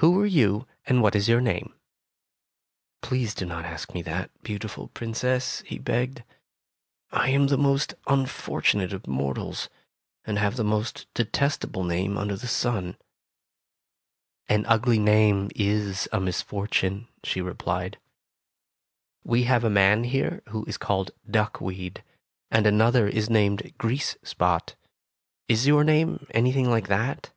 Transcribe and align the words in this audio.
Who 0.00 0.20
are 0.20 0.26
you, 0.26 0.66
and 0.84 1.00
what 1.00 1.16
is 1.16 1.30
your 1.30 1.40
name?'' 1.40 1.74
"Please 3.10 3.32
do 3.32 3.46
not 3.46 3.64
ask 3.64 3.94
me 3.94 4.02
that, 4.02 4.30
beautiful 4.42 4.88
Princess," 4.88 5.62
he 5.64 5.78
begged. 5.78 6.24
"I 7.10 7.30
am 7.30 7.46
the 7.46 7.56
most 7.56 7.94
unfortunate 8.06 8.92
of 8.92 9.06
mortals, 9.06 9.70
and 10.26 10.38
have 10.38 10.56
the 10.56 10.62
most 10.62 11.06
detestable 11.14 11.84
name 11.84 12.18
under 12.18 12.36
the 12.36 12.46
sun." 12.48 12.98
"An 14.46 14.66
ugly 14.66 14.98
name 14.98 15.48
is 15.56 16.06
a 16.12 16.20
misfortune," 16.20 17.08
she 17.24 17.40
replied. 17.40 17.96
"We 19.24 19.44
have 19.44 19.64
a 19.64 19.70
man 19.70 20.04
here 20.04 20.42
who 20.50 20.66
is 20.66 20.76
called 20.76 21.12
Duckweed, 21.30 22.04
and 22.50 22.66
another 22.66 23.08
is 23.08 23.30
named 23.30 23.60
Tales 23.60 23.70
of 23.70 23.78
Modern 23.78 23.78
Germany 23.78 23.96
59 23.96 24.16
Grease 24.20 24.30
Spot. 24.30 24.74
Is 25.48 25.66
your 25.66 25.82
name 25.82 26.26
anything 26.32 26.68
like 26.68 26.88
that? 26.88 27.30